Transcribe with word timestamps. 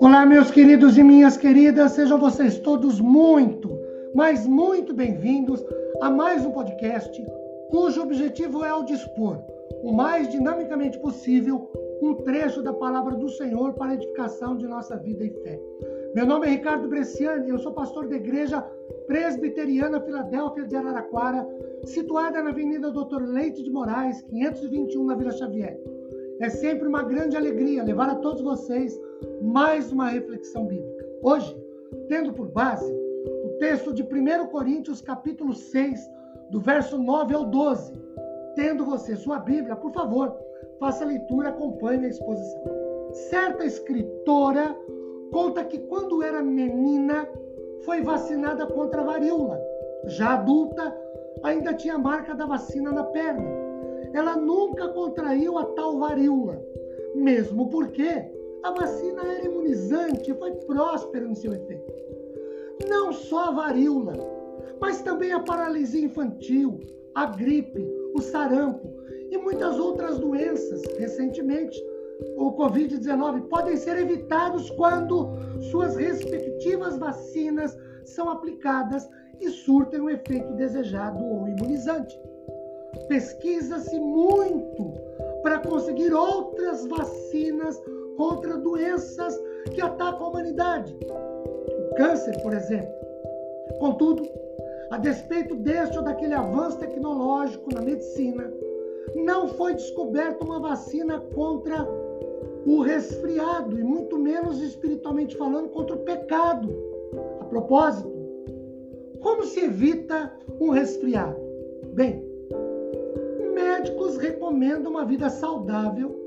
Olá, 0.00 0.26
meus 0.26 0.50
queridos 0.50 0.98
e 0.98 1.02
minhas 1.02 1.36
queridas, 1.36 1.92
sejam 1.92 2.18
vocês 2.18 2.58
todos 2.58 3.00
muito, 3.00 3.78
mas 4.14 4.46
muito 4.46 4.92
bem-vindos 4.92 5.64
a 6.00 6.10
mais 6.10 6.44
um 6.44 6.52
podcast 6.52 7.24
cujo 7.70 8.02
objetivo 8.02 8.64
é 8.64 8.74
o 8.74 8.82
dispor 8.82 9.38
o 9.82 9.92
mais 9.92 10.28
dinamicamente 10.28 10.98
possível 10.98 11.70
um 12.02 12.14
trecho 12.14 12.62
da 12.62 12.72
palavra 12.72 13.14
do 13.14 13.28
Senhor 13.28 13.74
para 13.74 13.92
a 13.92 13.94
edificação 13.94 14.56
de 14.56 14.66
nossa 14.66 14.96
vida 14.96 15.24
e 15.24 15.30
fé. 15.30 15.60
Meu 16.12 16.26
nome 16.26 16.48
é 16.48 16.50
Ricardo 16.50 16.88
Bresciani, 16.88 17.48
eu 17.48 17.58
sou 17.58 17.72
pastor 17.72 18.08
da 18.08 18.16
Igreja 18.16 18.60
Presbiteriana 19.06 20.00
Filadélfia 20.00 20.64
de 20.66 20.74
Araraquara, 20.74 21.46
situada 21.84 22.42
na 22.42 22.50
Avenida 22.50 22.90
Doutor 22.90 23.22
Leite 23.22 23.62
de 23.62 23.70
Moraes, 23.70 24.20
521, 24.22 25.04
na 25.04 25.14
Vila 25.14 25.30
Xavier. 25.30 25.80
É 26.40 26.48
sempre 26.48 26.88
uma 26.88 27.04
grande 27.04 27.36
alegria 27.36 27.84
levar 27.84 28.08
a 28.10 28.16
todos 28.16 28.42
vocês 28.42 29.00
mais 29.40 29.92
uma 29.92 30.08
reflexão 30.08 30.66
bíblica. 30.66 31.06
Hoje, 31.22 31.56
tendo 32.08 32.32
por 32.32 32.48
base 32.48 32.92
o 33.44 33.58
texto 33.60 33.92
de 33.94 34.02
1 34.02 34.46
Coríntios, 34.48 35.00
capítulo 35.00 35.54
6, 35.54 36.10
do 36.50 36.58
verso 36.58 36.98
9 36.98 37.34
ao 37.34 37.44
12. 37.44 37.92
Tendo 38.56 38.84
você 38.84 39.14
sua 39.14 39.38
Bíblia, 39.38 39.76
por 39.76 39.92
favor, 39.92 40.36
faça 40.80 41.04
a 41.04 41.06
leitura, 41.06 41.50
acompanhe 41.50 42.06
a 42.06 42.08
exposição. 42.08 42.64
Certa 43.12 43.64
escritora 43.64 44.76
conta 45.30 45.64
que 45.64 45.78
quando 45.78 46.22
era 46.22 46.42
menina 46.42 47.28
foi 47.82 48.02
vacinada 48.02 48.66
contra 48.66 49.00
a 49.00 49.04
varíola. 49.04 49.60
Já 50.06 50.34
adulta, 50.34 50.96
ainda 51.42 51.74
tinha 51.74 51.94
a 51.94 51.98
marca 51.98 52.34
da 52.34 52.46
vacina 52.46 52.92
na 52.92 53.04
perna. 53.04 53.48
Ela 54.12 54.36
nunca 54.36 54.88
contraiu 54.88 55.58
a 55.58 55.64
tal 55.64 55.98
varíola, 55.98 56.62
mesmo 57.14 57.68
porque 57.68 58.24
a 58.62 58.70
vacina 58.72 59.22
era 59.22 59.46
imunizante 59.46 60.30
e 60.30 60.34
foi 60.34 60.52
próspera 60.52 61.26
no 61.26 61.36
seu 61.36 61.52
efeito. 61.54 61.92
Não 62.88 63.12
só 63.12 63.48
a 63.48 63.50
varíola, 63.52 64.14
mas 64.80 65.02
também 65.02 65.32
a 65.32 65.40
paralisia 65.40 66.04
infantil, 66.04 66.80
a 67.14 67.26
gripe, 67.26 67.86
o 68.14 68.20
sarampo 68.20 68.88
e 69.30 69.38
muitas 69.38 69.78
outras 69.78 70.18
doenças, 70.18 70.82
recentemente, 70.98 71.80
o 72.36 72.52
Covid-19, 72.52 73.48
podem 73.48 73.76
ser 73.76 73.98
evitados 73.98 74.70
quando 74.70 75.28
suas 75.70 75.96
respectivas 75.96 76.98
vacinas 76.98 77.76
são 78.04 78.28
aplicadas 78.28 79.08
e 79.40 79.48
surtem 79.50 80.00
o 80.00 80.10
efeito 80.10 80.52
desejado 80.54 81.24
ou 81.24 81.48
imunizante. 81.48 82.18
Pesquisa-se 83.08 83.98
muito 83.98 84.94
para 85.42 85.58
conseguir 85.60 86.12
outras 86.12 86.86
vacinas 86.86 87.80
contra 88.16 88.58
doenças 88.58 89.38
que 89.72 89.80
atacam 89.80 90.26
a 90.26 90.28
humanidade. 90.30 90.96
O 91.90 91.94
câncer, 91.94 92.40
por 92.42 92.52
exemplo. 92.52 92.92
Contudo, 93.78 94.28
a 94.90 94.98
despeito 94.98 95.54
deste 95.56 95.96
ou 95.96 96.04
daquele 96.04 96.34
avanço 96.34 96.78
tecnológico 96.78 97.72
na 97.74 97.80
medicina, 97.80 98.52
não 99.14 99.48
foi 99.48 99.74
descoberta 99.74 100.44
uma 100.44 100.60
vacina 100.60 101.20
contra 101.34 101.86
o 102.66 102.80
resfriado 102.82 103.78
e 103.78 103.82
muito 103.82 104.18
menos 104.18 104.60
espiritualmente 104.60 105.36
falando 105.36 105.68
contra 105.68 105.96
o 105.96 106.00
pecado. 106.00 106.68
A 107.40 107.44
propósito, 107.44 108.10
como 109.20 109.44
se 109.44 109.60
evita 109.60 110.32
um 110.60 110.70
resfriado? 110.70 111.36
Bem, 111.92 112.24
médicos 113.54 114.16
recomendam 114.16 114.90
uma 114.90 115.04
vida 115.04 115.28
saudável 115.28 116.18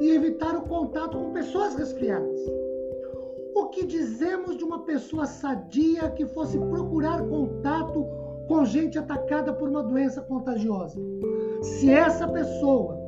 e 0.00 0.10
evitar 0.10 0.56
o 0.56 0.62
contato 0.62 1.16
com 1.16 1.32
pessoas 1.32 1.74
resfriadas. 1.74 2.40
O 3.54 3.68
que 3.68 3.86
dizemos 3.86 4.56
de 4.56 4.64
uma 4.64 4.80
pessoa 4.80 5.26
sadia 5.26 6.10
que 6.10 6.26
fosse 6.26 6.58
procurar 6.58 7.26
contato 7.28 8.04
com 8.48 8.64
gente 8.64 8.98
atacada 8.98 9.52
por 9.52 9.68
uma 9.68 9.82
doença 9.82 10.20
contagiosa? 10.20 11.00
Se 11.62 11.90
essa 11.90 12.26
pessoa 12.28 12.98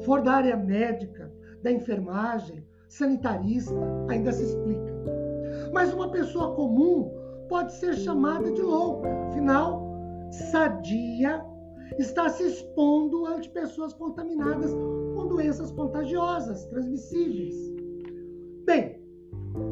for 0.00 0.22
da 0.22 0.32
área 0.32 0.56
médica, 0.56 1.27
da 1.62 1.72
enfermagem, 1.72 2.64
sanitarista, 2.88 3.74
ainda 4.08 4.32
se 4.32 4.44
explica. 4.44 4.94
Mas 5.72 5.92
uma 5.92 6.10
pessoa 6.10 6.54
comum 6.54 7.10
pode 7.48 7.72
ser 7.74 7.94
chamada 7.96 8.50
de 8.50 8.62
louca. 8.62 9.08
Afinal, 9.28 9.82
sadia 10.50 11.44
está 11.98 12.28
se 12.28 12.42
expondo 12.44 13.26
ante 13.26 13.48
pessoas 13.50 13.92
contaminadas 13.94 14.72
com 14.72 15.26
doenças 15.26 15.70
contagiosas, 15.70 16.64
transmissíveis. 16.66 17.54
Bem, 18.64 19.02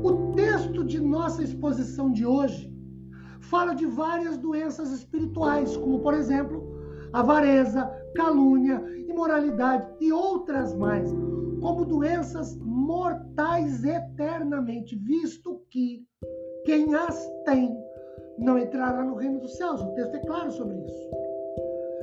o 0.02 0.32
texto 0.32 0.84
de 0.84 1.00
nossa 1.00 1.42
exposição 1.42 2.10
de 2.10 2.24
hoje 2.24 2.72
fala 3.40 3.74
de 3.74 3.86
várias 3.86 4.36
doenças 4.38 4.90
espirituais, 4.90 5.76
como, 5.76 6.00
por 6.00 6.14
exemplo, 6.14 6.65
avareza, 7.12 7.84
calúnia, 8.14 8.82
imoralidade 9.08 9.86
e 10.00 10.12
outras 10.12 10.74
mais, 10.74 11.10
como 11.60 11.84
doenças 11.84 12.56
mortais 12.58 13.84
eternamente, 13.84 14.96
visto 14.96 15.62
que 15.70 16.04
quem 16.64 16.94
as 16.94 17.30
tem 17.44 17.76
não 18.38 18.58
entrará 18.58 19.02
no 19.04 19.14
reino 19.14 19.40
dos 19.40 19.56
céus. 19.56 19.80
O 19.80 19.94
texto 19.94 20.14
é 20.14 20.20
claro 20.20 20.50
sobre 20.50 20.76
isso. 20.78 21.10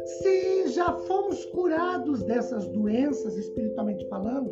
Se 0.06 0.68
já 0.70 0.92
fomos 0.92 1.46
curados 1.46 2.24
dessas 2.24 2.68
doenças, 2.68 3.38
espiritualmente 3.38 4.08
falando, 4.10 4.52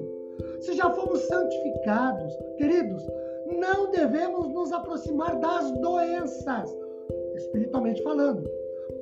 se 0.62 0.74
já 0.74 0.90
fomos 0.90 1.20
santificados, 1.22 2.34
queridos, 2.58 3.04
não 3.60 3.92
devemos 3.92 4.48
nos 4.50 4.72
aproximar 4.72 5.40
das 5.40 5.72
doenças, 5.80 6.74
espiritualmente 7.36 8.02
falando, 8.02 8.50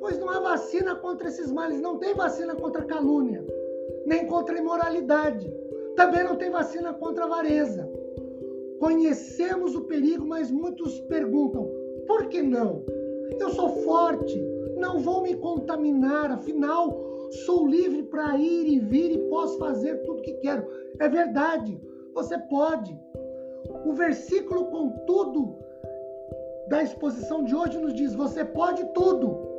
pois 0.00 0.18
não 0.18 0.30
há 0.30 0.40
vacina 0.40 0.96
contra 0.96 1.28
esses 1.28 1.52
males, 1.52 1.80
não 1.80 1.98
tem 1.98 2.14
vacina 2.14 2.54
contra 2.56 2.84
calúnia, 2.84 3.44
nem 4.06 4.26
contra 4.26 4.58
imoralidade, 4.58 5.52
também 5.94 6.24
não 6.24 6.36
tem 6.36 6.50
vacina 6.50 6.92
contra 6.94 7.24
avareza. 7.24 7.88
Conhecemos 8.80 9.76
o 9.76 9.82
perigo, 9.82 10.26
mas 10.26 10.50
muitos 10.50 10.98
perguntam: 11.00 11.70
por 12.06 12.26
que 12.26 12.40
não? 12.42 12.82
Eu 13.38 13.50
sou 13.50 13.68
forte, 13.84 14.42
não 14.76 14.98
vou 14.98 15.22
me 15.22 15.36
contaminar, 15.36 16.32
afinal, 16.32 16.98
sou 17.44 17.66
livre 17.66 18.02
para 18.04 18.36
ir 18.38 18.66
e 18.66 18.78
vir 18.78 19.12
e 19.12 19.28
posso 19.28 19.58
fazer 19.58 19.96
tudo 20.02 20.22
que 20.22 20.32
quero. 20.34 20.66
É 20.98 21.08
verdade, 21.08 21.78
você 22.14 22.38
pode. 22.38 22.98
O 23.84 23.92
versículo, 23.92 24.66
contudo, 24.66 25.58
da 26.68 26.82
exposição 26.82 27.44
de 27.44 27.54
hoje 27.54 27.78
nos 27.78 27.92
diz: 27.92 28.14
você 28.14 28.44
pode 28.44 28.84
tudo, 28.94 29.49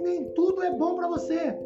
nem 0.00 0.24
tudo 0.32 0.62
é 0.62 0.70
bom 0.70 0.94
para 0.94 1.08
você. 1.08 1.56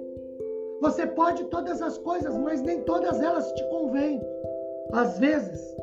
Você 0.80 1.06
pode 1.06 1.44
todas 1.44 1.80
as 1.80 1.96
coisas, 1.98 2.36
mas 2.36 2.60
nem 2.62 2.82
todas 2.82 3.20
elas 3.20 3.50
te 3.52 3.68
convêm. 3.68 4.20
Às 4.92 5.18
vezes, 5.18 5.74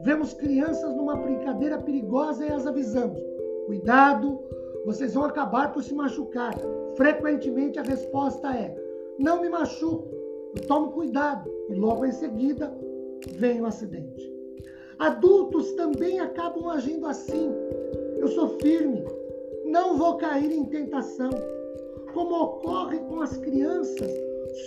vemos 0.00 0.34
crianças 0.34 0.94
numa 0.96 1.16
brincadeira 1.16 1.78
perigosa 1.78 2.44
e 2.44 2.52
as 2.52 2.66
avisamos: 2.66 3.20
cuidado, 3.66 4.40
vocês 4.84 5.14
vão 5.14 5.24
acabar 5.24 5.72
por 5.72 5.82
se 5.82 5.94
machucar. 5.94 6.54
Frequentemente 6.96 7.78
a 7.78 7.82
resposta 7.82 8.48
é: 8.52 8.74
não 9.18 9.40
me 9.40 9.48
machuco, 9.48 10.08
eu 10.56 10.66
tomo 10.66 10.92
cuidado. 10.92 11.50
E 11.68 11.74
logo 11.74 12.04
em 12.04 12.12
seguida 12.12 12.72
vem 13.36 13.60
o 13.60 13.64
um 13.64 13.66
acidente. 13.66 14.32
Adultos 14.98 15.72
também 15.72 16.20
acabam 16.20 16.68
agindo 16.68 17.06
assim. 17.06 17.52
Eu 18.16 18.28
sou 18.28 18.48
firme, 18.60 19.04
não 19.64 19.96
vou 19.96 20.16
cair 20.16 20.50
em 20.52 20.64
tentação. 20.64 21.30
Como 22.12 22.42
ocorre 22.42 22.98
com 22.98 23.20
as 23.20 23.36
crianças, 23.38 24.10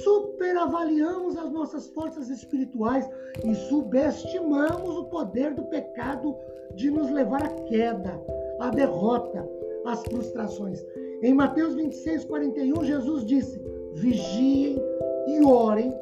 superavaliamos 0.04 1.38
as 1.38 1.52
nossas 1.52 1.88
forças 1.88 2.30
espirituais 2.30 3.08
e 3.44 3.54
subestimamos 3.56 4.98
o 4.98 5.06
poder 5.06 5.54
do 5.54 5.64
pecado 5.66 6.36
de 6.74 6.90
nos 6.90 7.10
levar 7.12 7.44
à 7.44 7.50
queda, 7.50 8.20
à 8.60 8.70
derrota, 8.70 9.48
as 9.86 10.02
frustrações. 10.04 10.84
Em 11.22 11.34
Mateus 11.34 11.76
26, 11.76 12.26
41, 12.26 12.84
Jesus 12.84 13.26
disse: 13.26 13.62
Vigiem 13.94 14.82
e 15.28 15.46
orem 15.46 15.94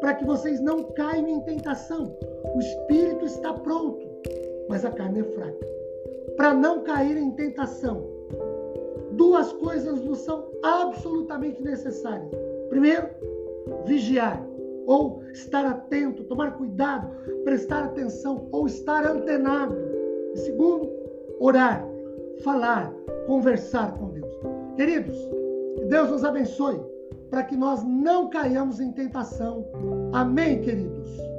para 0.00 0.14
que 0.14 0.24
vocês 0.24 0.60
não 0.60 0.82
caiam 0.82 1.28
em 1.28 1.40
tentação. 1.40 2.16
O 2.54 2.58
espírito 2.58 3.24
está 3.26 3.52
pronto, 3.52 4.06
mas 4.68 4.84
a 4.84 4.90
carne 4.90 5.20
é 5.20 5.24
fraca. 5.24 5.68
Para 6.36 6.54
não 6.54 6.82
cair 6.82 7.16
em 7.16 7.30
tentação, 7.32 8.19
duas 9.20 9.52
coisas 9.52 10.02
nos 10.02 10.20
são 10.20 10.46
absolutamente 10.62 11.62
necessárias. 11.62 12.30
Primeiro, 12.70 13.06
vigiar, 13.84 14.42
ou 14.86 15.22
estar 15.34 15.66
atento, 15.66 16.24
tomar 16.24 16.56
cuidado, 16.56 17.10
prestar 17.44 17.84
atenção, 17.84 18.48
ou 18.50 18.66
estar 18.66 19.06
antenado. 19.06 19.76
E 20.32 20.38
segundo, 20.38 20.90
orar, 21.38 21.86
falar, 22.42 22.90
conversar 23.26 23.92
com 23.98 24.08
Deus. 24.08 24.34
Queridos, 24.74 25.18
que 25.76 25.84
Deus 25.84 26.10
nos 26.10 26.24
abençoe. 26.24 26.80
para 27.28 27.44
que 27.44 27.56
nós 27.56 27.84
não 27.84 28.28
caiamos 28.28 28.80
em 28.80 28.90
tentação. 28.90 29.64
Amém, 30.12 30.60
queridos? 30.62 31.29